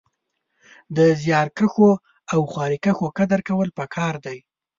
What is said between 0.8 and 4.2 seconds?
د زيارکښو او خواريکښو قدر کول پکار